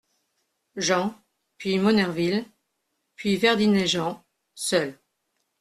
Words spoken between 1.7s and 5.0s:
Monnerville; puis Verdinet Jean, seul.